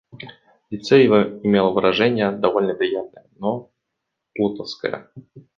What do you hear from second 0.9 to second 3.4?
его имело выражение довольно приятное,